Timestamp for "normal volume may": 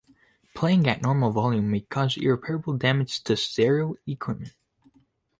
1.03-1.81